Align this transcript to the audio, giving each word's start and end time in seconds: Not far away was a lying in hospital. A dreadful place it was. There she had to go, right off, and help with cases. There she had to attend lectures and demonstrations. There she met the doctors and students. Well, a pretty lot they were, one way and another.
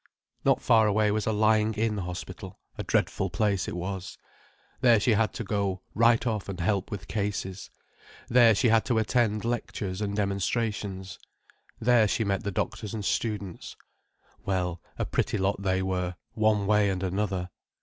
Not 0.43 0.63
far 0.63 0.87
away 0.87 1.11
was 1.11 1.27
a 1.27 1.31
lying 1.31 1.75
in 1.75 1.99
hospital. 1.99 2.57
A 2.75 2.81
dreadful 2.83 3.29
place 3.29 3.67
it 3.67 3.75
was. 3.75 4.17
There 4.79 4.99
she 4.99 5.11
had 5.11 5.31
to 5.33 5.43
go, 5.43 5.83
right 5.93 6.25
off, 6.25 6.49
and 6.49 6.59
help 6.59 6.89
with 6.89 7.07
cases. 7.07 7.69
There 8.27 8.55
she 8.55 8.69
had 8.69 8.83
to 8.85 8.97
attend 8.97 9.45
lectures 9.45 10.01
and 10.01 10.15
demonstrations. 10.15 11.19
There 11.79 12.07
she 12.07 12.23
met 12.23 12.43
the 12.43 12.49
doctors 12.51 12.95
and 12.95 13.05
students. 13.05 13.75
Well, 14.43 14.81
a 14.97 15.05
pretty 15.05 15.37
lot 15.37 15.61
they 15.61 15.83
were, 15.83 16.15
one 16.33 16.65
way 16.65 16.89
and 16.89 17.03
another. 17.03 17.51